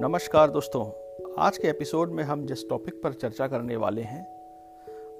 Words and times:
नमस्कार 0.00 0.50
दोस्तों, 0.50 0.84
आज 1.38 1.58
के 1.58 1.68
एपिसोड 1.68 2.10
में 2.10 2.22
हम 2.24 2.46
जिस 2.46 2.68
टॉपिक 2.68 3.02
पर 3.02 3.12
चर्चा 3.12 3.46
करने 3.48 3.76
वाले 3.76 4.02
हैं, 4.02 4.22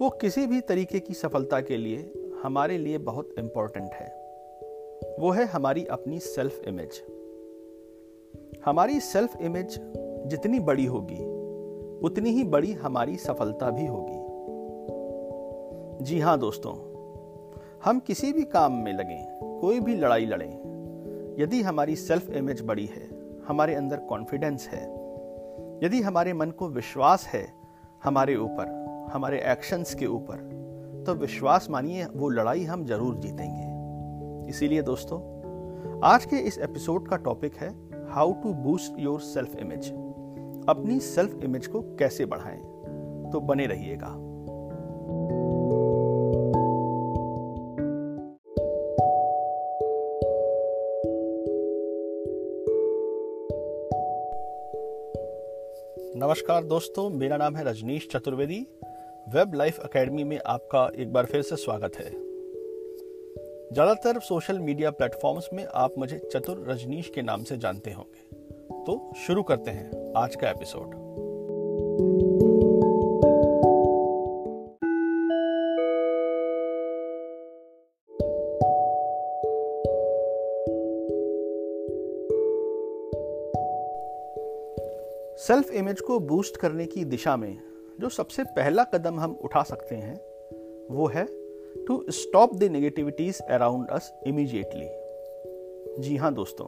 वो 0.01 0.09
किसी 0.11 0.47
भी 0.47 0.61
तरीके 0.61 0.99
की 0.99 1.15
सफलता 1.15 1.61
के 1.61 1.77
लिए 1.77 2.13
हमारे 2.43 2.79
लिए 2.79 2.99
बहुत 2.99 3.35
इम्पोर्टेंट 3.39 3.91
है। 3.93 4.07
वो 5.21 5.31
है 5.31 5.45
हमारी 5.45 5.85
अपनी 5.85 6.19
सेल्फ 6.19 6.65
इमेज 6.65 7.03
हमारी 8.65 9.01
सेल्फ 9.01 9.37
इमेज 9.41 9.79
जितनी 10.27 10.61
बड़ी 10.61 10.87
होगी, 10.87 11.21
उतनी 12.07 12.31
ही 12.31 12.45
बड़ी 12.45 12.73
हमारी 12.73 13.17
सफलता 13.17 13.71
भी 13.71 13.87
होगी। 13.87 14.19
जी 16.05 16.21
हाँ 16.21 16.39
दोस्तों, 16.39 16.75
हम 17.85 18.01
किसी 18.01 18.33
भी 18.33 18.43
काम 18.43 18.73
में 18.73 18.93
लगें, 18.93 19.59
कोई 19.61 19.81
भी 19.81 19.95
लड़ाई 19.95 20.27
लड़ें, 20.27 20.53
यदि 21.39 21.63
हमारी 21.63 21.97
सेल्फ 21.97 22.31
इमेज 22.31 22.63
बड़ी 22.63 22.87
है 22.87 23.20
हमारे 23.51 23.75
अंदर 23.75 23.97
कॉन्फिडेंस 23.97 24.69
है। 24.69 24.83
यदि 25.85 26.01
हमारे 26.03 26.33
मन 26.33 26.51
को 26.51 26.69
विश्वास 26.69 27.27
है 27.27 27.47
हमारे 28.05 28.37
ऊपर, 28.37 29.11
हमारे 29.13 29.41
एक्शंस 29.43 29.95
के 29.95 30.07
ऊपर 30.07 30.49
तो 31.07 31.15
विश्वास 31.15 31.67
मानिए 31.71 32.05
वो 32.07 32.29
लड़ाई 32.29 32.65
हम 32.65 32.85
ज़रूर 32.85 33.15
जीतेंगे। 33.15 34.49
इसीलिए 34.51 34.83
दोस्तों, 34.83 35.19
आज 36.05 36.25
के 36.25 36.37
इस 36.37 36.59
एपिसोड 36.59 37.09
का 37.09 37.17
टॉपिक 37.17 37.57
है 37.57 37.71
how 38.11 38.33
to 38.33 38.53
boost 38.55 38.99
your 38.99 39.21
self 39.21 39.57
image 39.57 39.91
अपनी 40.69 40.99
सेल्फ 41.01 41.45
इमेज 41.45 41.67
को 41.67 41.81
कैसे 41.97 42.25
बढ़ाएँ? 42.25 42.61
तो 43.33 43.41
बने 43.41 43.67
रहिएगा। 43.67 44.15
नमस्कार 56.31 56.65
दोस्तों, 56.65 57.09
मेरा 57.11 57.37
नाम 57.37 57.57
है 57.57 57.65
Rajneesh 57.65 58.07
Chaturvedi. 58.13 58.59
Web 59.35 59.55
Life 59.55 59.79
Academy 59.85 60.25
में 60.25 60.39
आपका 60.47 60.87
एक 60.97 61.13
बार 61.13 61.27
फिर 61.27 61.43
से 61.43 61.57
स्वागत 61.57 61.97
है। 61.97 62.11
ज़्यादातर 63.73 64.21
सोशल 64.21 64.59
मीडिया 64.59 64.91
प्लेटफॉर्म्स 64.91 65.49
में 65.55 65.67
आप 65.75 65.95
मुझे 65.99 66.19
चतुर 66.33 66.65
रजनीश 66.69 67.11
के 67.15 67.23
नाम 67.23 67.45
से 67.45 67.57
जानते 67.57 67.91
होंगे। 67.91 68.23
तो 68.85 69.13
शुरू 69.27 69.43
करते 69.43 69.71
हैं 69.71 70.13
आज 70.17 70.37
का 70.37 70.51
एपिसोड। 70.51 70.95
इमेज 85.81 86.01
को 86.01 86.19
बूस्ट 86.21 86.57
करने 86.57 86.87
की 86.87 87.05
दिशा 87.05 87.37
में 87.37 87.59
जो 88.01 88.09
सबसे 88.09 88.45
पहला 88.45 88.85
कदम 88.85 89.21
हम 89.21 89.39
उठा 89.45 89.63
सकते 89.63 89.95
हैं, 89.95 90.15
वो 90.91 91.07
है 91.07 91.25
to 91.87 92.05
stop 92.11 92.55
the 92.57 92.65
negativities 92.65 93.41
around 93.41 93.89
us 93.89 94.13
immediately 94.27 94.89
जी 96.03 96.17
हाँ 96.17 96.35
दोस्तों, 96.35 96.67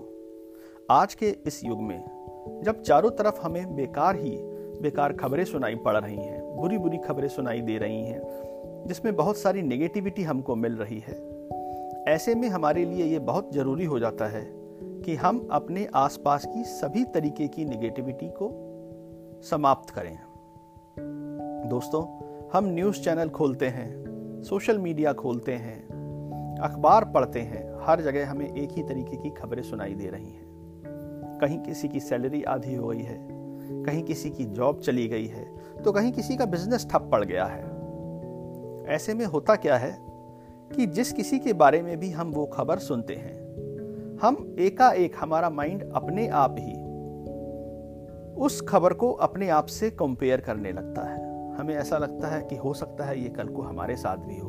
आज 0.91 1.15
के 1.15 1.27
इस 1.47 1.65
युग 1.65 1.83
में 1.83 2.61
जब 2.65 2.83
चारों 2.83 3.11
तरफ़ 3.11 3.41
हमें 3.41 3.75
बेकार 3.77 4.17
ही 4.17 4.37
बेकार 4.81 5.13
खबरें 5.13 5.45
सुनाई 5.45 5.75
पड़ 5.75 5.97
रही 5.97 6.17
हैं 6.17 6.57
बुरी 6.57 6.79
बुरी 6.79 6.99
खबरें 6.99 7.29
सुनाई 7.29 7.61
दे 7.61 7.79
रही 7.79 8.03
हैं, 8.05 8.23
जिसमें 8.87 9.15
बहुत 9.17 9.37
सारी 9.37 9.63
नेगेटिविटी 9.63 10.23
हमको 10.23 10.57
मिल 10.57 10.77
रही 10.77 10.99
है, 10.99 11.15
ऐसे 12.09 12.35
में 12.35 12.49
हमारे 12.49 12.85
लिए 12.85 13.05
ये 13.05 13.19
बहुत 13.19 13.53
ज़रूरी 13.53 13.85
हो 13.85 13.99
जाता 13.99 14.27
है 14.27 14.45
कि 15.03 15.15
हम 15.15 15.49
अपने 15.53 15.89
आसपास 15.95 16.45
की 16.47 16.65
सभी 16.65 17.05
तरीके 17.05 17.49
की 17.49 17.65
निगेटिविटी 17.65 18.29
को 18.29 18.62
समाप्त 19.43 19.91
करें। 19.91 20.19
दोस्तों, 21.69 22.03
हम 22.53 22.65
न्यूज़ 22.65 23.01
चैनल 23.01 23.29
खोलते 23.29 23.69
हैं, 23.69 24.43
सोशल 24.43 24.79
मीडिया 24.79 25.13
खोलते 25.13 25.53
हैं, 25.53 26.59
अखबार 26.63 27.05
पढ़ते 27.05 27.41
हैं, 27.41 27.65
हर 27.81 28.01
जगह 28.01 28.31
हमें 28.31 28.47
एक 28.47 28.73
ही 28.73 28.83
तरीके 28.83 29.17
की 29.17 29.31
खबरें 29.31 29.63
सुनाई 29.63 29.95
दे 29.95 30.09
रही 30.09 30.31
हैं। 30.31 31.39
कहीं 31.41 31.59
किसी 31.59 31.89
की 31.89 32.01
सैलरी 32.01 32.43
आधी 32.43 32.75
हो 32.75 32.89
गई 32.89 33.03
है, 33.03 33.19
कहीं 33.83 34.03
किसी 34.03 34.31
की 34.31 34.45
जॉब 34.45 34.81
चली 34.81 35.09
गई 35.09 35.27
है 35.27 35.45
तो 35.85 35.93
कहीं 35.93 36.13
किसी 36.13 36.37
का 36.37 36.45
बिज़नेस 36.47 36.87
ठप 36.91 37.09
पड़ 37.13 37.25
गया 37.25 37.45
है। 37.45 37.63
ऐसे 38.87 39.15
में 39.15 39.25
होता 39.27 39.55
क्या 39.57 39.77
है 39.77 39.97
कि 40.73 40.87
जिस 40.87 41.13
किसी 41.13 41.39
के 41.39 41.53
बारे 41.53 41.83
में 41.83 41.97
भी 41.97 42.11
हम 42.11 42.31
वो 42.31 42.47
खबर 42.47 42.79
सुनते 42.79 43.15
हैं, 43.15 44.19
हम 44.23 44.57
एकाएक 44.59 45.17
हमारा 45.21 45.51
माइंड 45.51 45.83
अपने 45.93 46.29
आप 46.29 46.57
ही 46.59 46.75
उस 48.37 48.61
खबर 48.61 48.93
को 48.93 49.13
अपने 49.13 49.49
आप 49.49 49.67
से 49.67 49.91
कंपेयर 49.91 50.41
करने 50.41 50.73
लगता 50.73 51.03
है। 51.03 51.31
हमें 51.57 51.75
ऐसा 51.75 51.99
लगता 51.99 52.29
है 52.29 52.43
कि 52.43 52.57
हो 52.57 52.75
सकता 52.75 53.05
है 53.05 53.21
ये 53.21 53.29
कल 53.29 53.49
को 53.49 53.63
हमारे 53.63 53.97
साथ 53.97 54.17
भी 54.17 54.39
हो। 54.39 54.49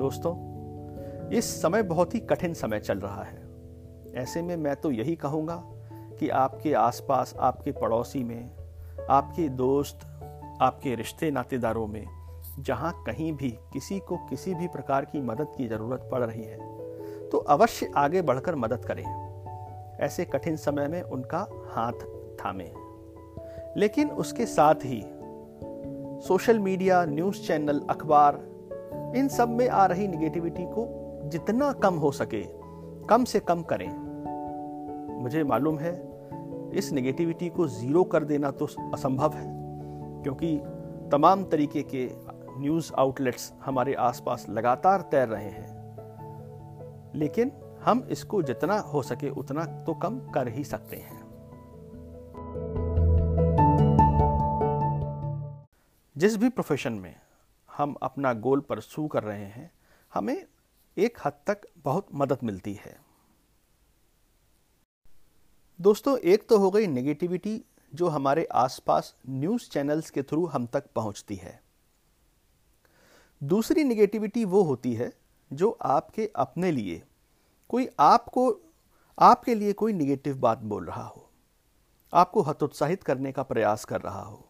दोस्तों 0.00 0.34
इस 1.28 1.62
समय 1.62 1.82
बहुत 1.82 2.14
ही 2.14 2.20
कठिन 2.20 2.54
समय 2.54 2.80
चल 2.80 2.98
रहा 2.98 3.22
है। 3.22 3.44
ऐसे 4.14 4.42
में 4.42 4.56
मैं 4.56 4.76
तो 4.76 4.90
यही 4.90 5.16
कहूँगा 5.16 5.62
कि 6.20 6.28
आपके 6.28 6.72
आसपास, 6.74 7.34
आपके 7.38 7.72
पड़ोसी 7.72 8.24
में, 8.24 8.50
आपके 9.10 9.48
दोस्त, 9.48 10.06
आपके 10.60 10.94
रिश्ते 10.94 11.30
नातेदारों 11.30 11.86
में, 11.86 12.06
जहाँ 12.58 12.92
कहीं 13.06 13.32
भी 13.32 13.50
किसी 13.72 13.98
को 13.98 14.16
किसी 14.16 14.54
भी 14.54 14.68
प्रकार 14.68 15.04
की 15.04 15.20
मदद 15.20 15.52
की 15.56 15.68
ज़रूरत 15.68 16.08
पड़ 16.12 16.22
रही 16.24 16.44
है 16.44 16.74
तो 17.30 17.38
अवश्य 17.38 17.90
आगे 17.96 18.22
बढ़कर 18.22 18.54
मदद 18.54 18.84
करें। 18.84 19.04
ऐसे 20.00 20.24
कठिन 20.24 20.56
समय 20.56 20.88
में 20.88 21.02
उनका 21.02 21.48
हाथ 21.70 21.92
थामे। 22.36 22.72
लेकिन 23.76 24.10
उसके 24.10 24.46
साथ 24.46 24.74
ही 24.74 25.02
सोशल 26.26 26.58
मीडिया, 26.58 27.04
न्यूज़ 27.04 27.46
चैनल, 27.46 27.80
अखबार, 27.90 28.42
इन 29.16 29.28
सब 29.28 29.48
में 29.48 29.68
आ 29.68 29.86
रही 29.86 30.08
निगेटिविटी 30.08 30.64
को 30.64 31.06
जितना 31.24 31.72
कम 31.72 31.94
हो 31.94 32.10
सके, 32.10 32.44
कम 33.06 33.24
से 33.24 33.40
कम 33.40 33.62
करें। 33.62 34.06
मुझे 35.22 35.44
मालूम 35.44 35.78
है, 35.78 36.08
इस 36.74 36.92
नेगेटिविटी 36.92 37.48
को 37.48 37.66
ज़ीरो 37.66 38.04
कर 38.04 38.24
देना 38.24 38.50
तो 38.50 38.64
असंभव 38.64 39.32
है, 39.32 39.46
क्योंकि 40.22 40.60
तमाम 41.12 41.44
तरीके 41.44 41.82
के 41.82 42.10
न्यूज़ 42.58 42.92
आउटलेट्स 42.98 43.52
हमारे 43.64 43.94
आसपास 43.94 44.46
लगातार 44.50 45.00
तैर 45.00 45.28
रहे 45.28 45.48
हैं। 45.48 45.96
लेकिन 47.14 47.52
हम 47.86 48.08
इसको 48.10 48.42
जितना 48.42 48.78
हो 48.78 49.02
सके 49.02 49.28
उतना 49.30 49.64
तो 49.84 49.94
कम 49.94 50.18
कर 50.30 50.48
ही 50.48 50.64
सकते 50.64 50.96
हैं। 50.96 51.20
जिस 56.16 56.36
भी 56.36 56.48
प्रोफेशन 56.48 56.92
में 56.92 57.16
हम 57.76 57.96
अपना 58.02 58.32
गोल 58.32 58.60
परसू 58.60 59.06
कर 59.08 59.22
रहे 59.22 59.44
हैं, 59.44 59.70
हमें 60.14 60.46
एक 60.98 61.18
हद 61.24 61.32
तक 61.46 61.60
बहुत 61.78 62.06
मदद 62.14 62.38
मिलती 62.44 62.74
है। 62.74 62.96
दोस्तों, 65.80 66.18
एक 66.18 66.48
तो 66.48 66.58
हो 66.58 66.70
गई 66.70 66.86
नेगेटिविटी 66.86 67.64
जो 67.94 68.08
हमारे 68.08 68.44
आसपास 68.44 69.16
न्यूज़ 69.28 69.70
चैनल्स 69.70 70.10
के 70.10 70.22
थ्रू 70.22 70.46
हम 70.46 70.66
तक 70.66 70.84
पहुँचती 70.94 71.34
है। 71.34 71.62
दूसरी 73.42 73.84
नेगेटिविटी 73.84 74.44
वो 74.44 74.62
होती 74.62 74.94
है 74.94 75.12
जो 75.52 75.78
आपके 75.82 76.30
अपने 76.36 76.70
लिए 76.72 77.02
कोई 77.70 77.88
आपको, 78.00 78.50
आपके 79.18 79.54
लिए 79.54 79.72
कोई 79.72 79.92
निगेटिव 79.92 80.38
बात 80.38 80.58
बोल 80.58 80.84
रहा 80.84 81.02
हो, 81.02 81.28
आपको 82.12 82.42
हतोत्साहित 82.42 83.02
करने 83.02 83.32
का 83.32 83.42
प्रयास 83.42 83.84
कर 83.84 84.00
रहा 84.00 84.22
हो, 84.22 84.44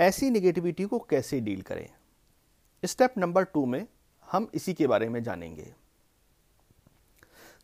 ऐसी 0.00 0.30
निगेटिविटी 0.30 0.84
को 0.84 0.98
कैसे 0.98 1.40
डील 1.40 1.62
करें? 1.62 1.88
स्टेप 2.82 3.14
नंबर 3.18 3.44
टू 3.44 3.64
में 3.66 3.86
हम 4.28 4.50
इसी 4.54 4.74
के 4.74 4.86
बारे 4.86 5.08
में 5.08 5.22
जानेंगे। 5.22 5.72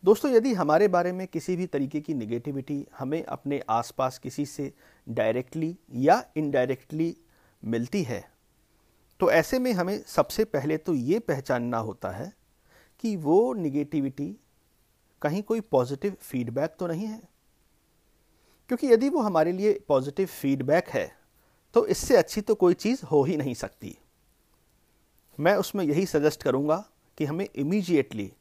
दोस्तों, 0.04 0.30
यदि 0.30 0.54
हमारे 0.54 0.88
बारे 0.88 1.12
में 1.12 1.26
किसी 1.26 1.56
भी 1.56 1.66
तरीके 1.66 2.00
की 2.00 2.14
निगेटिविटी 2.14 2.86
हमें 2.98 3.22
अपने 3.24 3.62
आसपास 3.68 4.18
किसी 4.18 4.46
से 4.46 4.72
डायरेक्टली 5.06 5.76
या 5.94 6.22
इनडायरेक्टली 6.36 7.16
मिलती 7.62 8.02
है 8.02 8.24
तो 9.20 9.30
ऐसे 9.30 9.58
में 9.58 9.72
हमें 9.72 10.02
सबसे 10.06 10.44
पहले 10.44 10.76
तो 10.76 10.94
ये 10.94 11.18
पहचानना 11.18 11.78
होता 11.78 12.10
है 12.10 12.32
कि 13.00 13.16
वो 13.16 13.54
निगेटिविटी 13.54 14.36
कहीं 15.22 15.42
कोई 15.42 15.60
पॉजिटिव 15.60 16.16
फीडबैक 16.20 16.76
तो 16.78 16.86
नहीं 16.86 17.06
है? 17.06 17.20
क्योंकि 18.70 18.86
यदि 18.86 19.08
वो 19.08 19.20
हमारे 19.20 19.52
लिए 19.52 19.78
पॉजिटिव 19.88 20.26
फीडबैक 20.26 20.88
है 20.88 21.10
तो 21.74 21.86
इससे 21.86 22.16
अच्छी 22.16 22.40
तो 22.40 22.54
कोई 22.54 22.74
चीज़ 22.74 23.04
हो 23.04 23.22
ही 23.24 23.36
नहीं 23.36 23.54
सकती। 23.54 23.96
मैं 25.38 25.54
उसमें 25.56 25.84
यही 25.84 26.06
सजेस्ट 26.06 26.42
करूँगा 26.42 26.84
कि 27.18 27.24
हमें 27.24 27.48
इमीजिएटली 27.54 28.32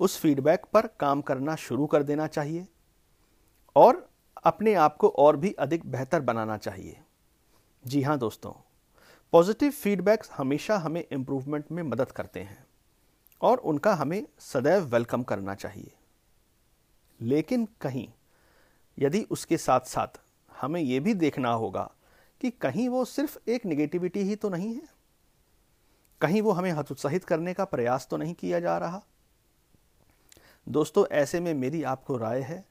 उस 0.00 0.18
फीडबैक 0.18 0.64
पर 0.72 0.86
काम 1.00 1.20
करना 1.20 1.54
शुरू 1.56 1.86
कर 1.86 2.02
देना 2.02 2.26
चाहिए 2.26 2.66
और 3.76 4.08
अपने 4.44 4.74
आप 4.74 4.96
को 4.96 5.08
और 5.08 5.36
भी 5.36 5.52
अधिक 5.52 5.86
बेहतर 5.86 6.20
बनाना 6.20 6.56
चाहिए। 6.56 7.00
जी 7.84 8.02
हाँ 8.02 8.18
दोस्तों 8.18 8.52
पॉजिटिव 9.32 9.70
फीडबैक्स 9.70 10.30
हमेशा 10.36 10.76
हमें 10.78 11.04
इम्प्रूवमेंट 11.12 11.64
में 11.72 11.82
मदद 11.82 12.10
करते 12.10 12.40
हैं 12.40 12.64
और 13.40 13.58
उनका 13.58 13.94
हमें 13.94 14.22
सदैव 14.38 14.84
वेलकम 14.86 15.22
करना 15.22 15.54
चाहिए। 15.54 15.92
लेकिन 17.20 17.68
कहीं, 17.80 18.08
यदि 18.98 19.26
उसके 19.30 19.56
साथ 19.56 19.80
साथ 19.80 20.20
हमें 20.60 20.80
यह 20.80 21.00
भी 21.00 21.14
देखना 21.14 21.52
होगा 21.52 21.90
कि 22.40 22.50
कहीं 22.50 22.88
वो 22.88 23.04
सिर्फ़ 23.04 23.38
एक 23.48 23.66
निगेटिविटी 23.66 24.20
ही 24.20 24.36
तो 24.36 24.48
नहीं 24.48 24.74
है। 24.74 24.88
कहीं 26.20 26.42
वो 26.42 26.52
हमें 26.52 26.70
हतोत्साहित 26.72 27.24
करने 27.24 27.54
का 27.54 27.64
प्रयास 27.64 28.06
तो 28.10 28.16
नहीं 28.16 28.34
किया 28.34 28.60
जा 28.60 28.78
रहा। 28.78 29.02
दोस्तों, 30.68 31.06
ऐसे 31.06 31.40
में 31.40 31.54
मेरी 31.54 31.82
आपको 31.82 32.16
राय 32.16 32.40
है 32.40 32.64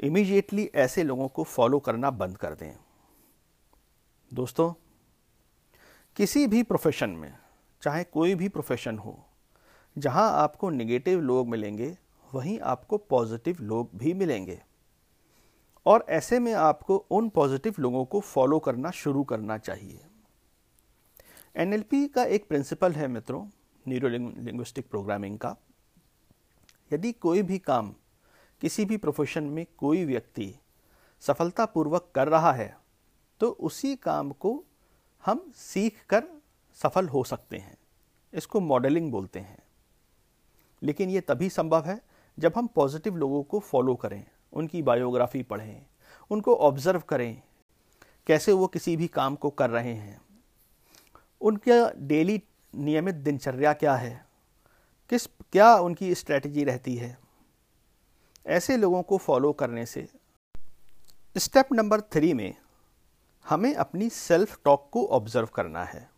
इमीडिएटली 0.00 0.70
ऐसे 0.74 1.02
लोगों 1.02 1.28
को 1.28 1.44
फॉलो 1.44 1.78
करना 1.78 2.10
बंद 2.10 2.36
कर 2.36 2.54
दें। 2.54 2.74
दोस्तों, 4.34 4.72
किसी 6.16 6.46
भी 6.46 6.62
प्रोफेशन 6.62 7.10
में, 7.10 7.32
चाहे 7.82 8.04
कोई 8.04 8.34
भी 8.34 8.48
प्रोफेशन 8.48 8.98
हो, 8.98 9.18
जहाँ 9.98 10.30
आपको 10.32 10.70
निगेटिव 10.70 11.20
लोग 11.20 11.48
मिलेंगे 11.48 11.96
वहीं 12.34 12.58
आपको 12.60 12.98
पॉजिटिव 12.98 13.56
लोग 13.60 13.90
भी 13.94 14.12
मिलेंगे। 14.14 14.60
और 15.86 16.04
ऐसे 16.08 16.38
में 16.38 16.52
आपको 16.52 16.96
उन 17.10 17.28
पॉजिटिव 17.28 17.74
लोगों 17.78 18.04
को 18.04 18.20
फॉलो 18.20 18.58
करना 18.58 18.90
शुरू 18.90 19.24
करना 19.24 19.58
चाहिए। 19.58 20.04
एनएलपी 21.56 22.06
का 22.08 22.24
एक 22.24 22.48
प्रिंसिपल 22.48 22.92
है 22.92 23.08
मित्रों 23.08 23.46
न्यूरो 23.88 24.08
लिंग्विस्टिक 24.08 24.88
प्रोग्रामिंग 24.90 25.38
का। 25.38 25.56
यदि 26.92 27.12
कोई 27.12 27.42
भी 27.42 27.58
काम, 27.58 27.94
किसी 28.60 28.84
भी 28.84 28.96
प्रोफेशन 28.96 29.44
में 29.44 29.66
कोई 29.76 30.04
व्यक्ति 30.04 30.54
सफलतापूर्वक 31.22 32.10
कर 32.14 32.28
रहा 32.28 32.52
है 32.52 32.76
तो 33.40 33.50
उसी 33.50 33.94
काम 33.96 34.30
को 34.32 34.64
हम 35.24 35.52
सीख 35.56 36.04
कर 36.08 36.24
सफल 36.74 37.08
हो 37.08 37.24
सकते 37.24 37.56
हैं। 37.56 37.76
इसको 38.34 38.60
मॉडलिंग 38.60 39.10
बोलते 39.12 39.40
हैं। 39.40 39.62
लेकिन 40.82 41.10
ये 41.10 41.20
तभी 41.20 41.48
संभव 41.50 41.84
है 41.84 42.00
जब 42.38 42.52
हम 42.56 42.66
पॉजिटिव 42.66 43.16
लोगों 43.16 43.42
को 43.42 43.58
फॉलो 43.60 43.94
करें, 43.94 44.24
उनकी 44.52 44.82
बायोग्राफी 44.82 45.42
पढ़ें, 45.42 45.86
उनको 46.30 46.54
ऑब्ज़र्व 46.56 47.00
करें, 47.00 47.42
कैसे 48.26 48.52
वो 48.52 48.66
किसी 48.66 48.96
भी 48.96 49.06
काम 49.08 49.34
को 49.34 49.50
कर 49.50 49.70
रहे 49.70 49.94
हैं, 49.94 50.20
उनका 51.40 51.90
डेली 51.98 52.42
नियमित 52.74 53.14
दिनचर्या 53.14 53.72
क्या 53.72 53.94
है, 53.94 54.24
किस, 55.10 55.26
क्या 55.52 55.74
उनकी 55.76 56.14
स्ट्रेटजी 56.14 56.64
रहती 56.64 56.96
है, 56.96 57.16
ऐसे 58.46 58.76
लोगों 58.76 59.02
को 59.02 59.16
फॉलो 59.18 59.52
करने 59.52 59.86
से। 59.86 60.06
स्टेप 61.36 61.72
नंबर 61.72 62.00
थ्री 62.12 62.32
में 62.34 62.54
हमें 63.44 63.74
अपनी 63.74 64.08
सेल्फ 64.08 64.58
टॉक 64.64 64.88
को 64.92 65.06
ऑब्ज़र्व 65.06 65.46
करना 65.46 65.84
है। 65.84 66.08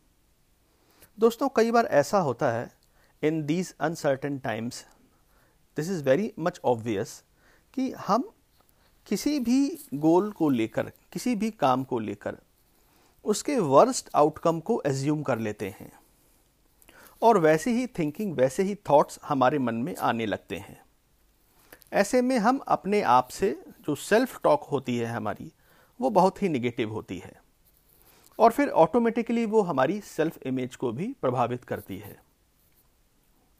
दोस्तों, 1.19 1.49
कई 1.49 1.71
बार 1.71 1.87
ऐसा 1.87 2.19
होता 2.19 2.51
है 2.53 2.71
in 3.23 3.45
these 3.47 3.75
uncertain 3.81 4.39
times 4.39 4.85
this 5.77 5.91
is 5.91 6.05
very 6.05 6.33
much 6.39 6.61
obvious 6.65 7.25
कि 7.75 7.93
हम 7.93 8.31
किसी 9.07 9.41
भी 9.41 9.89
गोल 9.95 10.33
को 10.33 10.49
लेकर, 10.49 10.93
किसी 11.13 11.35
भी 11.35 11.51
काम 11.51 11.85
को 11.85 11.99
लेकर, 11.99 12.39
उसके 13.25 13.59
वर्स्ट 13.59 14.09
आउटकम 14.15 14.61
को 14.61 14.83
एज्यूम 14.87 15.23
कर 15.23 15.39
लेते 15.39 15.69
हैं। 15.69 16.01
और 17.23 17.39
वैसे 17.39 17.71
ही 17.71 17.87
थिंकिंग 17.87 18.37
वैसे 18.37 18.63
ही 18.63 18.75
थॉट्स 18.75 19.19
हमारे 19.25 19.59
मन 19.59 19.75
में 19.75 19.97
आने 19.97 20.27
लगते 20.27 20.57
हैं। 20.57 20.85
ऐसे 21.93 22.23
में 22.23 22.39
हम 22.39 22.59
अपने 22.59 23.03
आप 23.03 23.29
से 23.29 23.65
जो 23.81 23.95
सेल्फ 23.95 24.41
टॉक 24.43 24.63
होती 24.63 24.97
है 24.97 25.07
हमारी, 25.07 25.53
वो 26.01 26.11
बहुत 26.11 26.43
ही 26.43 26.49
निगेटिव 26.49 26.93
होती 26.93 27.19
है। 27.19 27.43
और 28.39 28.53
फिर 28.53 28.69
ऑटोमेटिकली 28.69 29.47
वो 29.47 29.63
हमारी 29.63 30.01
सेल्फ 30.01 30.39
इमेज 30.43 30.77
को 30.77 30.93
भी 30.93 31.17
प्रभावित 31.23 31.65
करती 31.65 31.99
है। 31.99 32.23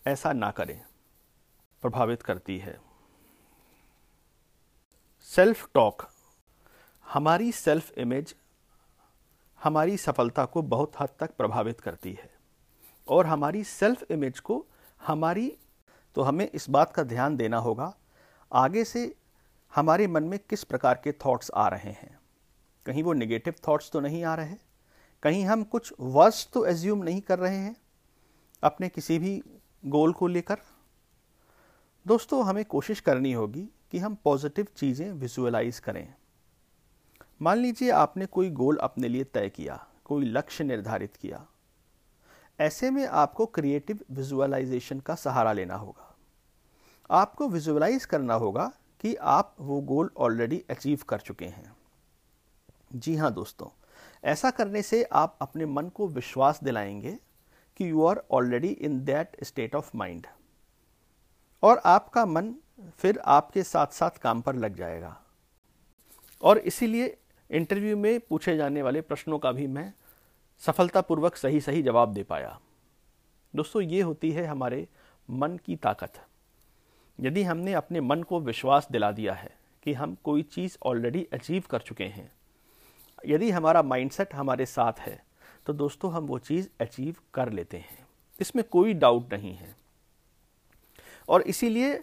ऐसा 0.07 0.33
ना 0.33 0.51
करें। 0.51 0.85
प्रभावित 1.83 2.23
करती 2.23 2.59
है। 2.59 2.79
सेल्फ 5.29 5.69
टॉक 5.75 6.07
हमारी 7.07 7.51
सेल्फ 7.53 7.91
इमेज 7.99 8.35
हमारी 9.61 9.97
सफलता 9.97 10.45
को 10.45 10.63
बहुत 10.65 11.01
हद 11.01 11.09
तक 11.21 11.37
प्रभावित 11.37 11.81
करती 11.81 12.13
है 12.13 12.31
और 13.09 13.27
हमारी 13.27 13.63
सेल्फ 13.65 14.11
इमेज 14.11 14.41
को 14.41 14.65
हमारी 15.01 15.53
तो 16.17 16.23
हमें 16.23 16.49
इस 16.49 16.69
बात 16.71 16.93
का 16.93 17.03
ध्यान 17.03 17.37
देना 17.37 17.59
होगा, 17.59 17.93
आगे 18.53 18.85
से 18.85 19.15
हमारे 19.73 20.07
मन 20.07 20.25
में 20.25 20.39
किस 20.41 20.65
प्रकार 20.65 21.01
के 21.05 21.13
थॉट्स 21.25 21.51
आ 21.55 21.67
रहे 21.69 21.91
हैं। 21.93 22.19
कहीं 22.87 23.03
वो 23.03 23.13
नेगेटिव 23.13 23.55
थॉट्स 23.69 23.91
तो 23.91 24.01
नहीं 24.01 24.23
आ 24.25 24.35
रहे 24.35 24.57
कहीं 25.23 25.45
हम 25.45 25.63
कुछ 25.65 25.93
वर्स 26.01 26.49
तो 26.55 26.65
एज्यूम 26.67 27.03
नहीं 27.05 27.21
कर 27.21 27.39
रहे 27.39 27.57
हैं, 27.57 27.77
अपने 28.63 28.89
किसी 28.89 29.19
भी 29.19 29.41
गोल 29.85 30.13
को 30.13 30.27
लेकर। 30.29 30.59
दोस्तों, 32.07 32.45
हमें 32.47 32.65
कोशिश 32.65 33.01
करनी 33.01 33.33
होगी 33.33 33.69
कि 33.91 33.99
हम 33.99 34.15
पॉजिटिव 34.15 34.67
चीज़ें 34.77 35.13
विजुअलाइज 35.13 35.79
करें। 35.79 36.15
मान 37.43 37.59
लीजिए 37.59 37.91
आपने 37.91 38.27
कोई 38.27 38.51
गोल 38.51 38.77
अपने 38.77 39.09
लिए 39.09 39.25
तय 39.25 39.49
किया, 39.49 39.87
कोई 40.05 40.25
लक्ष्य 40.25 40.65
निर्धारित 40.65 41.17
किया। 41.17 41.47
ऐसे 42.61 42.91
में 42.91 43.07
आपको 43.07 43.47
क्रिएटिव 43.47 43.99
विजुअलाइजेशन 44.11 45.01
का 45.01 45.15
सहारा 45.15 45.53
लेना 45.53 45.75
होगा। 45.75 46.15
आपको 47.11 47.49
विजुअलाइज 47.49 48.05
करना 48.05 48.35
होगा 48.35 48.73
कि 49.01 49.15
आप 49.15 49.57
वो 49.61 49.81
गोल 49.81 50.11
ऑलरेडी 50.17 50.65
अचीव 50.71 51.01
कर 51.09 51.21
चुके 51.21 51.47
हैं। 51.47 51.77
जी 52.93 53.17
हाँ 53.17 53.33
दोस्तों, 53.33 53.69
ऐसा 54.25 54.51
करने 54.51 54.83
से 54.83 55.03
आप 55.05 55.39
अपने 55.41 55.67
मन 55.67 55.89
को 55.89 56.09
विश्वास 56.09 56.61
दिलाएँगे 56.63 57.19
कि 57.77 57.91
you 57.91 58.05
are 58.05 58.23
already 58.31 58.69
in 58.69 59.05
that 59.05 59.45
state 59.45 59.75
of 59.75 59.91
mind 59.95 60.27
और 61.63 61.81
आपका 61.87 62.25
मन 62.27 62.55
फिर 62.99 63.19
आपके 63.19 63.63
साथ 63.63 63.87
साथ 63.87 64.19
काम 64.19 64.41
पर 64.41 64.55
लग 64.55 64.75
जाएगा। 64.75 65.17
और 66.43 66.59
इसीलिए 66.59 67.17
इंटरव्यू 67.51 67.97
में 67.97 68.21
पूछे 68.21 68.57
जाने 68.57 68.83
वाले 68.83 69.01
प्रश्नों 69.01 69.39
का 69.39 69.53
भी 69.53 69.67
मैं 69.67 69.93
सफलतापूर्वक 70.61 71.37
सही 71.37 71.61
सही 71.61 71.83
जवाब 71.83 72.13
दे 72.13 72.23
पाया। 72.23 72.59
दोस्तों, 73.55 73.83
ये 73.83 74.01
होती 74.01 74.31
है 74.31 74.45
हमारे 74.47 74.87
मन 75.29 75.59
की 75.67 75.77
ताकत। 75.77 76.13
यदि 77.19 77.43
हमने 77.43 77.73
अपने 77.73 78.01
मन 78.01 78.23
को 78.23 78.41
विश्वास 78.41 78.89
दिला 78.91 79.11
दिया 79.13 79.35
है 79.35 79.51
कि 79.83 79.93
हम 79.93 80.17
कोई 80.25 80.43
चीज़ 80.43 80.77
ऑलरेडी 80.83 81.27
अचीव 81.33 81.65
कर 81.71 81.81
चुके 81.81 82.05
हैं, 82.05 82.31
यदि 83.27 83.51
हमारा 83.51 83.83
माइंडसेट 83.83 84.35
हमारे 84.35 84.67
साथ 84.67 85.01
है 85.01 85.25
तो 85.67 85.73
दोस्तों 85.73 86.13
हम 86.13 86.27
वो 86.27 86.39
चीज़ 86.39 86.69
अचीव 86.81 87.17
कर 87.35 87.51
लेते 87.51 87.77
हैं। 87.77 88.07
इसमें 88.41 88.65
कोई 88.65 88.95
डाउट 88.95 89.33
नहीं 89.35 89.55
है। 89.55 89.75
और 91.29 91.43
इसीलिए 91.43 92.03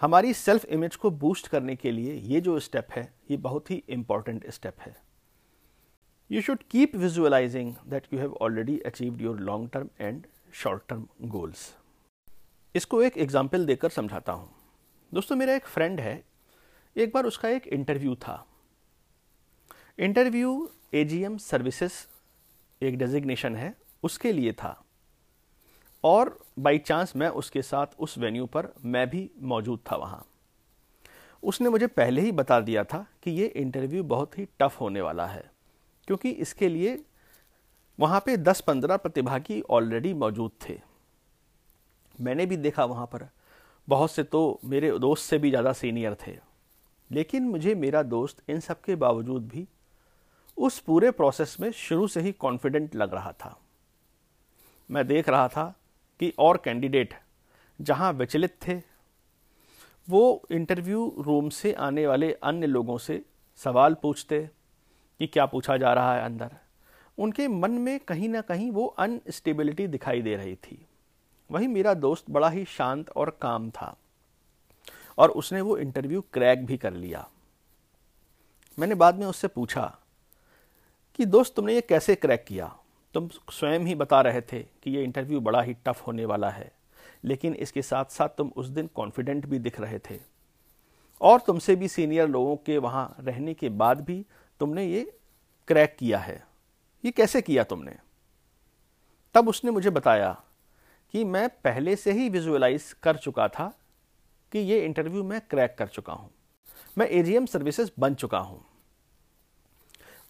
हमारी 0.00 0.32
सेल्फ 0.34 0.64
इमेज 0.66 0.96
को 0.96 1.10
बूस्ट 1.12 1.48
करने 1.48 1.76
के 1.76 1.90
लिए 1.90 2.14
ये 2.14 2.40
जो 2.40 2.58
स्टेप 2.60 2.86
है, 2.92 3.12
ये 3.30 3.36
बहुत 3.36 3.70
ही 3.70 3.82
इंपॉर्टेंट 3.88 4.50
स्टेप 4.50 4.80
है। 4.80 4.96
You 6.30 6.42
should 6.42 6.62
keep 6.70 6.94
visualizing 6.96 7.74
that 7.86 8.06
you 8.12 8.20
have 8.20 8.36
already 8.42 8.78
achieved 8.78 9.22
your 9.22 9.40
long 9.40 9.70
term 9.72 9.88
and 10.00 10.26
short 10.52 10.82
term 10.88 11.06
goals 11.28 11.74
इसको 12.74 13.02
एक 13.02 13.16
एग्ज़ाम्पल 13.18 13.64
देकर 13.66 13.88
समझाता 13.88 14.32
हूँ। 14.32 14.48
दोस्तों, 15.12 15.36
मेरा 15.36 15.54
एक 15.54 15.66
फ्रेंड 15.66 16.00
है। 16.00 16.22
एक 16.96 17.12
बार 17.14 17.26
उसका 17.26 17.48
एक 17.48 17.66
इंटरव्यू 17.66 18.14
था। 18.16 18.44
इंटरव्यू 19.98 20.68
एजीएम 20.94 21.36
सर्विसेज़ 21.38 21.94
एक 22.80 22.98
डेजिग्नेशन 22.98 23.56
है, 23.56 23.74
उसके 24.02 24.32
लिए 24.32 24.52
था। 24.52 24.72
और 26.04 26.38
बाई 26.58 26.78
चांस 26.78 27.12
मैं 27.16 27.28
उसके 27.30 27.62
साथ 27.62 27.86
उस 27.98 28.16
वेन्यू 28.18 28.46
पर 28.46 28.68
मैं 28.84 29.08
भी 29.10 29.30
मौजूद 29.42 29.80
था 29.86 29.96
वहाँ। 29.96 30.24
उसने 31.42 31.68
मुझे 31.68 31.86
पहले 31.86 32.20
ही 32.20 32.32
बता 32.32 32.60
दिया 32.60 32.84
था 32.84 33.04
कि 33.22 33.30
ये 33.30 33.46
इंटरव्यू 33.46 34.02
बहुत 34.04 34.38
ही 34.38 34.46
टफ 34.60 34.80
होने 34.80 35.00
वाला 35.00 35.26
है, 35.26 35.44
क्योंकि 36.08 36.30
इसके 36.30 36.68
लिए 36.68 36.98
वहाँ 37.98 38.20
पे 38.26 38.36
10-15 38.38 38.96
प्रतिभागी 38.96 39.60
ऑलरेडी 39.70 40.12
मौजूद 40.14 40.50
थे। 40.62 40.78
मैंने 42.18 42.46
भी 42.46 42.56
देखा 42.58 42.84
वहाँ 42.84 43.06
पर। 43.06 43.28
बहुत 43.88 44.10
से 44.10 44.22
तो 44.24 44.60
मेरे 44.64 44.98
दोस्त 44.98 45.24
से 45.24 45.38
भी 45.38 45.50
ज़्यादा 45.50 45.72
सीनियर 45.72 46.16
थे। 46.26 46.36
लेकिन 47.10 47.42
मुझे 47.44 47.74
मेरा 47.74 48.02
दोस्त 48.04 48.42
इन 48.50 48.60
सब 48.60 48.80
के 48.80 48.94
बावजूद 48.96 49.48
भी 49.48 49.66
उस 50.58 50.78
पूरे 50.80 51.10
प्रोसेस 51.10 51.56
में 51.60 51.70
शुरू 51.72 52.06
से 52.08 52.20
ही 52.20 52.32
कॉन्फिडेंट 52.34 52.94
लग 52.94 53.14
रहा 53.14 53.32
था। 53.34 53.56
मैं 54.90 55.06
देख 55.06 55.28
रहा 55.28 55.48
था 55.48 55.74
कि 56.20 56.34
और 56.38 56.62
कैंडिडेट 56.64 57.14
जहाँ 57.80 58.12
विचलित 58.12 58.58
थे, 58.68 58.82
वो 60.08 60.46
इंटरव्यू 60.50 61.14
रूम 61.18 61.48
से 61.48 61.72
आने 61.72 62.06
वाले 62.06 62.32
अन्य 62.32 62.66
लोगों 62.66 62.98
से 62.98 63.24
सवाल 63.56 63.94
पूछते 63.94 64.50
कि 65.18 65.26
क्या 65.26 65.46
पूछा 65.46 65.76
जा 65.76 65.92
रहा 65.92 66.14
है 66.14 66.22
अंदर। 66.22 66.50
उनके 67.18 67.48
मन 67.48 67.70
में 67.70 68.00
कहीं 68.00 68.28
ना 68.28 68.40
कहीं 68.40 68.70
वो 68.70 68.86
अनस्टेबिलिटी 68.86 69.86
दिखाई 69.86 70.22
दे 70.22 70.36
रही 70.36 70.56
थी। 70.56 70.86
वहीं 71.50 71.68
मेरा 71.68 71.94
दोस्त 71.94 72.30
बड़ा 72.30 72.48
ही 72.48 72.64
शांत 72.64 73.10
और 73.10 73.38
काम 73.42 73.70
था 73.70 73.96
और 75.18 75.30
उसने 75.30 75.60
वो 75.60 75.78
इंटरव्यू 75.78 76.20
क्रैक 76.20 76.66
भी 76.66 76.76
कर 76.76 76.92
लिया। 76.92 77.28
मैंने 78.78 78.94
बाद 78.94 79.14
में 79.14 79.26
उससे 79.26 79.48
पूछा 79.48 79.98
कि, 81.14 81.24
दोस्त, 81.26 81.56
तुमने 81.56 81.74
ये 81.74 81.80
कैसे 81.80 82.14
क्रैक 82.14 82.44
किया? 82.44 82.76
तुम 83.14 83.28
स्वयं 83.28 83.80
ही 83.80 83.94
बता 83.94 84.20
रहे 84.20 84.40
थे 84.40 84.62
कि 84.62 84.90
ये 84.90 85.04
इंटरव्यू 85.04 85.40
बड़ा 85.40 85.62
ही 85.62 85.74
टफ 85.74 86.06
होने 86.06 86.24
वाला 86.24 86.50
है। 86.50 86.72
लेकिन 87.24 87.54
इसके 87.54 87.82
साथ 87.82 88.04
साथ 88.04 88.28
तुम 88.28 88.52
उस 88.56 88.66
दिन 88.66 88.86
कॉन्फिडेंट 88.86 89.46
भी 89.46 89.58
दिख 89.58 89.80
रहे 89.80 89.98
थे। 89.98 90.20
और 91.20 91.40
तुमसे 91.40 91.76
भी 91.76 91.88
सीनियर 91.88 92.28
लोगों 92.28 92.56
के 92.56 92.78
वहाँ 92.78 93.16
रहने 93.20 93.54
के 93.54 93.68
बाद 93.68 94.00
भी 94.00 94.26
तुमने 94.60 94.84
ये 94.84 95.18
क्रैक 95.68 95.96
किया 95.98 96.18
है। 96.18 96.46
ये 97.04 97.10
कैसे 97.10 97.42
किया 97.42 97.64
तुमने? 97.64 97.96
तब 99.34 99.48
उसने 99.48 99.70
मुझे 99.70 99.90
बताया 99.90 100.42
कि 101.12 101.24
मैं 101.24 101.48
पहले 101.48 101.96
से 101.96 102.12
ही 102.12 102.28
विजुअलाइज 102.28 102.92
कर 102.92 103.16
चुका 103.16 103.48
था 103.48 103.78
कि 104.52 104.58
ये 104.58 104.84
इंटरव्यू 104.84 105.24
मैं 105.24 105.40
क्रैक 105.40 105.76
कर 105.78 105.86
चुका 105.86 106.12
हूँ। 106.12 106.30
मैं 106.98 107.06
एजीएम 107.06 107.46
सर्विसेज़ 107.46 107.90
बन 107.98 108.14
चुका 108.14 108.38
हूँ। 108.38 108.64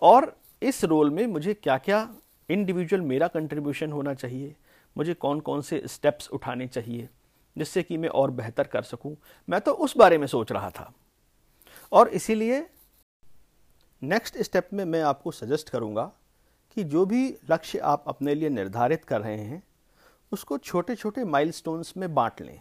और 0.03 0.41
इस 0.63 0.85
रोल 0.85 1.11
में 1.11 1.27
मुझे 1.27 1.55
क्या 1.55 1.79
क्या 1.79 2.15
इंडिविजुअल 2.51 3.03
मेरा 3.03 3.29
कंट्रीब्यूशन 3.29 3.93
होना 3.93 4.15
चाहिए। 4.15 4.55
मुझे 4.97 5.15
कौन 5.15 5.41
कौन 5.41 5.61
से 5.61 5.83
स्टेप्स 5.87 6.29
उठाने 6.29 6.67
चाहिए, 6.67 7.09
जिससे 7.57 7.83
कि 7.83 7.97
मैं 7.97 8.09
और 8.09 8.31
बेहतर 8.31 8.67
कर 8.67 8.83
सकूँ। 8.83 9.17
मैं 9.49 9.61
तो 9.61 9.73
उस 9.73 9.97
बारे 9.97 10.19
में 10.19 10.27
सोच 10.27 10.53
रहा 10.53 10.71
था। 10.71 10.93
और 11.93 12.09
इसीलिए 12.09 12.67
नेक्स्ट 14.03 14.39
स्टेप 14.39 14.69
में 14.73 14.85
मैं 14.85 15.03
आपको 15.03 15.31
सजेस्ट 15.31 15.71
करूँगा 15.71 16.13
कि 16.77 16.85
जो 16.85 17.07
भी 17.07 17.37
लक्ष्य 17.51 17.79
आप 17.79 18.05
अपने 18.07 18.35
लिए 18.35 18.49
निर्धारित 18.49 19.05
कर 19.05 19.21
रहे 19.21 19.39
हैं, 19.39 19.63
उसको 20.33 20.59
छोटे 20.59 20.95
छोटे 20.97 21.25
माइलस्टोन्स 21.25 21.97
में 21.97 22.15
बांट 22.15 22.41
लें। 22.41 22.61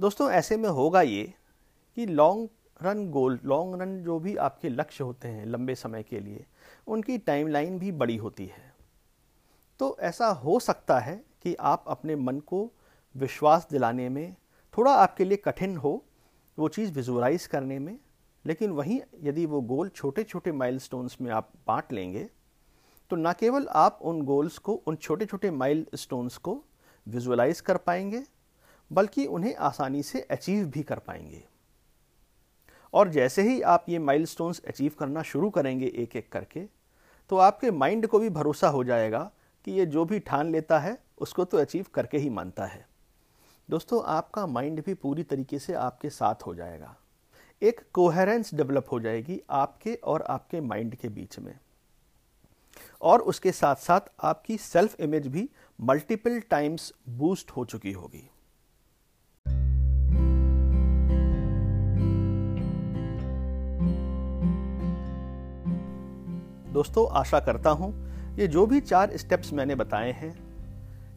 दोस्तों, 0.00 0.30
ऐसे 0.30 0.56
में 0.56 0.68
होगा 0.68 1.02
ये 1.02 1.34
कि 1.96 2.06
long 2.06 2.48
run 2.82 3.06
goal 3.10 3.38
long 3.44 3.80
run 3.82 3.96
जो 4.02 4.18
भी 4.18 4.36
आपके 4.36 4.68
लक्ष्य 4.68 5.04
होते 5.04 5.28
हैं 5.28 5.46
लंबे 5.46 5.74
समय 5.74 6.02
के 6.02 6.20
लिए, 6.20 6.44
उनकी 6.86 7.18
टाइमलाइन 7.18 7.78
भी 7.78 7.92
बड़ी 7.92 8.16
होती 8.16 8.46
है। 8.46 8.72
तो 9.80 9.96
ऐसा 10.00 10.26
हो 10.28 10.58
सकता 10.60 10.98
है 10.98 11.16
कि 11.42 11.54
आप 11.54 11.84
अपने 11.88 12.16
मन 12.16 12.38
को 12.38 12.70
विश्वास 13.14 13.66
दिलाने 13.70 14.08
में 14.08 14.34
थोड़ा 14.74 14.92
आपके 14.94 15.24
लिए 15.24 15.36
कठिन 15.36 15.76
हो, 15.76 16.04
वो 16.58 16.68
चीज़ 16.68 16.92
विजुअलाइज 16.92 17.46
करने 17.46 17.78
में, 17.78 17.98
लेकिन 18.44 18.70
वहीं 18.70 19.00
यदि 19.20 19.46
वो 19.46 19.60
गोल 19.60 19.88
छोटे 19.88 20.22
छोटे 20.24 20.52
माइलस्टोन्स 20.52 21.20
में 21.20 21.30
आप 21.30 21.50
बांट 21.66 21.92
लेंगे 21.92 22.28
तो 23.10 23.16
न 23.16 23.32
केवल 23.32 23.66
आप 23.70 23.98
उन 24.02 24.22
गोल्स 24.22 24.58
को, 24.58 24.72
उन 24.72 24.96
छोटे 24.96 25.26
छोटे 25.26 25.50
माइल 25.50 25.86
स्टोन्स 25.94 26.36
को 26.36 26.62
विजुअलाइज 27.06 27.60
कर 27.60 27.76
पाएँगे, 27.76 28.22
बल्कि 28.90 29.26
उन्हें 29.26 29.54
आसानी 29.56 30.02
से 30.02 30.20
अचीव 30.20 30.66
भी 30.66 30.82
कर 30.82 30.98
पाएँगे। 30.98 31.42
और 32.92 33.08
जैसे 33.08 33.42
ही 33.42 33.60
आप 33.62 33.86
ये 33.88 33.98
माइल 33.98 34.26
अचीव 34.68 34.92
करना 34.98 35.22
शुरू 35.22 35.50
करेंगे 35.50 35.86
एक 35.86 36.16
एक 36.16 36.32
करके 36.32 36.82
तो 37.30 37.36
आपके 37.36 37.70
माइंड 37.70 38.06
को 38.06 38.18
भी 38.18 38.30
भरोसा 38.30 38.68
हो 38.68 38.84
जाएगा 38.84 39.30
कि 39.64 39.72
ये 39.72 39.86
जो 39.86 40.04
भी 40.04 40.18
ठान 40.18 40.52
लेता 40.52 40.78
है, 40.78 40.98
उसको 41.18 41.44
तो 41.44 41.58
अचीव 41.58 41.86
करके 41.94 42.18
ही 42.18 42.30
मानता 42.30 42.64
है। 42.64 42.86
दोस्तों, 43.70 44.02
आपका 44.04 44.46
माइंड 44.46 44.84
भी 44.84 44.94
पूरी 44.94 45.22
तरीके 45.22 45.58
से 45.58 45.72
आपके 45.72 46.10
साथ 46.10 46.34
हो 46.46 46.54
जाएगा। 46.54 46.96
एक 47.62 47.80
कोहेरेंस 47.92 48.54
डेवलप 48.54 48.86
हो 48.92 49.00
जाएगी 49.00 49.40
आपके 49.50 49.94
और 49.94 50.22
आपके 50.22 50.60
माइंड 50.60 50.94
के 50.94 51.08
बीच 51.08 51.38
में। 51.38 51.58
और 53.02 53.20
उसके 53.20 53.52
साथ 53.52 53.76
साथ 53.76 54.00
आपकी 54.20 54.58
सेल्फ 54.58 55.00
इमेज 55.00 55.26
भी 55.26 55.48
मल्टीपल 55.80 56.40
टाइम्स 56.40 56.92
बूस्ट 57.08 57.50
हो 57.50 57.64
चुकी 57.64 57.92
होगी। 57.92 58.30
दोस्तों, 66.72 67.06
आशा 67.10 67.40
करता 67.40 67.70
हूँ 67.70 67.92
ये 68.38 68.46
जो 68.48 68.66
भी 68.66 68.80
चार 68.80 69.16
स्टेप्स 69.16 69.52
मैंने 69.52 69.74
बताए 69.74 70.12
हैं, 70.12 70.34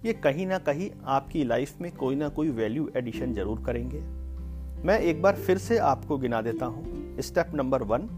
ये 0.05 0.13
कहीं 0.13 0.45
ना 0.47 0.57
कहीं 0.59 0.89
आपकी 1.05 1.43
लाइफ 1.43 1.81
में 1.81 1.91
कोई 1.91 2.15
ना 2.15 2.29
कोई 2.29 2.49
वैल्यू 2.51 2.89
एडिशन 2.97 3.33
ज़रूर 3.33 3.61
करेंगे। 3.65 3.99
मैं 4.85 4.99
एक 4.99 5.21
बार 5.21 5.35
फिर 5.35 5.57
से 5.57 5.77
आपको 5.77 6.17
गिना 6.17 6.41
देता 6.41 6.65
हूँ 6.65 7.21
स्टेप 7.21 7.51
नंबर 7.55 7.83
वन 7.83 8.09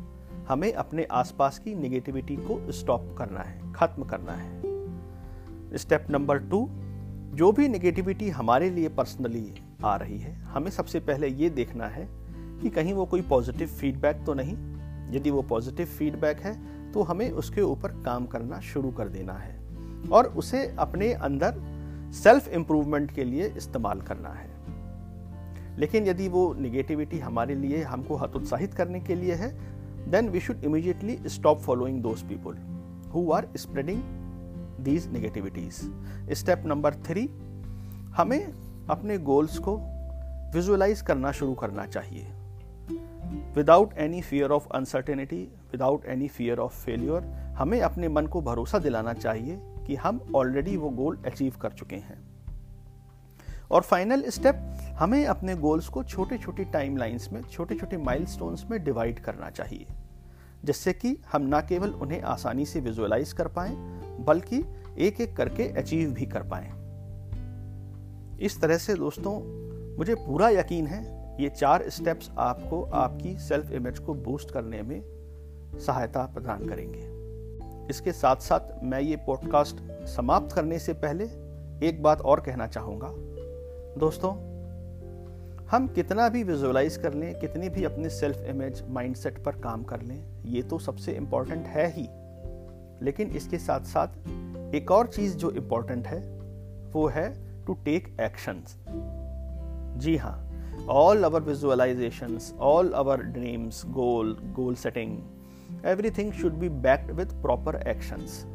हमें 0.47 0.71
अपने 0.73 1.03
आसपास 1.11 1.59
की 1.59 1.75
निगेटिविटी 1.75 2.35
को 2.37 2.59
स्टॉप 2.71 3.15
करना 3.17 3.39
है, 3.39 3.73
खत्म 3.73 4.03
करना 4.03 4.33
है। 4.33 5.77
स्टेप 5.77 6.05
नंबर 6.09 6.37
टू 6.49 6.67
जो 7.33 7.51
भी 7.51 7.67
निगेटिविटी 7.67 8.29
हमारे 8.29 8.69
लिए 8.69 8.89
पर्सनली 8.89 9.53
आ 9.85 9.95
रही 9.95 10.17
है, 10.19 10.33
हमें 10.43 10.69
सबसे 10.71 10.99
पहले 10.99 11.27
ये 11.27 11.49
देखना 11.49 11.87
है 11.87 12.07
कि 12.61 12.69
कहीं 12.69 12.93
वो 12.93 13.05
कोई 13.05 13.21
पॉजिटिव 13.21 13.67
फीडबैक 13.69 14.23
तो 14.25 14.33
नहीं। 14.33 14.55
यदि 15.15 15.31
वो 15.31 15.41
पॉजिटिव 15.41 15.85
फीडबैक 15.87 16.39
है 16.39 16.53
तो 16.97 17.03
हमें 17.03 17.29
उसके 17.31 17.61
ऊपर 17.61 17.91
काम 18.05 18.25
करना 18.25 18.59
शुरू 18.59 18.91
कर 18.91 19.07
देना 19.07 19.33
है 19.33 19.55
और 20.11 20.27
उसे 20.27 20.75
अपने 20.79 21.11
अंदर 21.13 21.59
सेल्फ 22.13 22.47
इंप्रूवमेंट 22.47 23.11
के 23.11 23.23
लिए 23.23 23.47
इस्तेमाल 23.57 24.01
करना 24.01 24.29
है। 24.29 25.77
लेकिन 25.77 26.07
यदि 26.07 26.27
वो 26.27 26.53
निगेटिविटी 26.53 27.19
हमारे 27.19 27.55
लिए, 27.55 27.83
हमको 27.83 28.15
हतोत्साहित 28.15 28.73
करने 28.73 28.99
के 28.99 29.15
लिए 29.15 29.33
है 29.33 29.49
then 30.11 30.29
we 30.29 30.39
should 30.39 30.63
immediately 30.63 31.17
stop 31.27 31.59
following 31.59 32.01
those 32.01 32.23
people 32.23 32.57
who 33.11 33.31
are 33.31 33.47
spreading 33.57 34.01
these 34.79 35.07
negativities 35.13 35.81
step 36.31 36.63
number 36.65 36.95
three 36.95 37.27
हमें 38.17 38.53
अपने 38.89 39.17
गोल्स 39.17 39.59
को 39.59 39.77
विजुअलाइज 40.53 41.01
करना 41.01 41.31
शुरू 41.31 41.53
करना 41.53 41.85
चाहिए। 41.85 42.27
Without 43.55 43.93
any 43.97 44.21
fear 44.21 44.51
of 44.51 44.67
uncertainty 44.69 45.47
without 45.71 46.05
any 46.05 46.27
fear 46.27 46.59
of 46.59 46.85
failure 46.85 47.23
हमें 47.57 47.81
अपने 47.81 48.09
मन 48.09 48.27
को 48.27 48.41
भरोसा 48.41 48.79
दिलाना 48.79 49.13
चाहिए 49.13 49.59
कि 49.87 49.95
हम 49.95 50.21
ऑलरेडी 50.35 50.77
वो 50.77 50.89
गोल 50.89 51.17
अचीव 51.25 51.53
कर 51.61 51.71
चुके 51.71 51.95
हैं। 51.95 52.27
और 53.71 53.81
फाइनल 53.81 54.23
स्टेप 54.27 54.55
हमें 54.99 55.25
अपने 55.25 55.55
गोल्स 55.55 55.87
को 55.87 56.03
छोटे 56.03 56.37
छोटे 56.37 56.63
टाइम 56.63 56.97
में 57.33 57.41
छोटे 57.51 57.75
छोटे 57.75 57.97
माइलस्टोन्स 57.97 58.65
में 58.71 58.83
डिवाइड 58.83 59.19
करना 59.19 59.49
चाहिए, 59.49 59.85
जिससे 60.65 60.93
कि 60.93 61.17
हम 61.31 61.41
ना 61.41 61.61
केवल 61.61 61.89
उन्हें 61.89 62.21
आसानी 62.21 62.65
से 62.65 62.79
विजुअलाइज 62.79 63.33
कर 63.33 63.47
पाए, 63.47 63.73
बल्कि 64.19 64.63
एक 64.97 65.21
एक 65.21 65.35
करके 65.35 65.67
अचीव 65.69 66.11
भी 66.11 66.25
कर 66.25 66.43
पाए। 66.43 66.71
इस 68.45 68.61
तरह 68.61 68.77
से 68.77 68.93
दोस्तों, 68.93 69.33
मुझे 69.97 70.15
पूरा 70.15 70.49
यकीन 70.49 70.87
है, 70.87 71.17
ये 71.43 71.49
चार 71.49 71.89
स्टेप्स 71.89 72.31
आपको, 72.37 72.83
आपकी 72.83 73.37
सेल्फ 73.39 73.71
इमेज 73.71 73.99
को 73.99 74.13
बूस्ट 74.13 74.51
करने 74.51 74.81
में 74.81 75.16
सहायता 75.75 76.25
प्रदान 76.25 76.67
करेंगे। 76.67 77.17
इसके 77.89 78.11
साथ 78.11 78.35
साथ 78.35 78.83
मैं 78.83 79.01
ये 79.01 79.15
पॉडकास्ट 79.15 79.75
समाप्त 80.07 80.55
करने 80.55 80.79
से 80.79 80.93
पहले 80.93 81.23
एक 81.87 82.03
बात 82.03 82.21
और 82.21 82.39
कहना 82.39 82.67
चाहूँगा। 82.67 83.11
दोस्तों, 83.99 84.31
हम 85.67 85.87
कितना 85.87 86.29
भी 86.29 86.43
विजुअलाइज 86.43 86.97
कर 86.97 87.13
लें, 87.13 87.39
कितनी 87.39 87.69
भी 87.69 87.83
अपने 87.83 88.09
सेल्फ 88.09 88.37
इमेज 88.37 88.83
माइंडसेट 88.89 89.43
पर 89.43 89.51
काम 89.51 89.83
कर 89.83 90.01
लें, 90.01 90.43
ये 90.45 90.61
तो 90.63 90.79
सबसे 90.79 91.11
इंपॉर्टेंट 91.11 91.65
है 91.65 91.87
ही। 91.91 92.07
लेकिन 93.05 93.29
इसके 93.29 93.57
साथ 93.57 93.79
साथ 93.79 94.07
एक 94.75 94.91
और 94.91 95.07
चीज़ 95.07 95.37
जो 95.37 95.51
इंपॉर्टेंट 95.51 96.07
है, 96.07 96.19
वो 96.91 97.07
है 97.07 97.47
टू 97.65 97.73
टेक 97.73 98.17
एक्शंस 98.21 98.77
जी 99.97 100.17
हाँ 100.17 100.43
all 100.89 101.23
our 101.23 101.41
visualizations 101.41 102.53
all 102.59 102.91
our 102.91 103.21
dreams 103.21 103.83
goal 103.85 104.37
goal 104.55 104.75
setting 104.75 105.17
everything 105.85 106.31
should 106.31 106.53
be 106.53 106.69
backed 106.69 107.11
with 107.11 107.41
proper 107.41 107.75
actions 107.87 108.45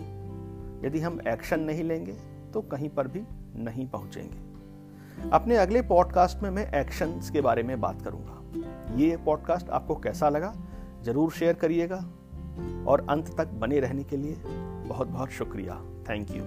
यदि 0.85 1.01
हम 1.01 1.19
एक्शन 1.29 1.61
नहीं 1.61 1.85
लेंगे 1.85 2.17
तो 2.53 2.61
कहीं 2.63 2.89
पर 2.89 3.09
भी 3.09 3.23
नहीं 3.57 3.87
पहुँचेंगे। 3.89 5.31
अपने 5.31 5.57
अगले 5.57 5.83
पॉडकास्ट 5.83 6.43
में 6.43 6.51
मैं 6.51 6.71
एक्शंस 6.81 7.31
के 7.31 7.41
बारे 7.41 7.63
में 7.63 7.81
बात 7.81 8.03
करूँगा। 8.03 8.97
ये 8.97 9.17
पॉडकास्ट 9.17 9.71
आपको 9.71 9.95
कैसा 9.97 10.29
लगा, 10.29 10.55
ज़रूर 11.03 11.33
शेयर 11.33 11.55
करिएगा। 11.55 12.05
और 12.89 13.07
अंत 13.11 13.35
तक 13.39 13.53
बने 13.61 13.81
रहने 13.81 14.05
के 14.05 14.17
लिए 14.17 14.37
बहुत 14.89 15.09
बहुत 15.09 15.31
शुक्रिया। 15.31 15.81
Thank 16.11 16.31
you 16.31 16.43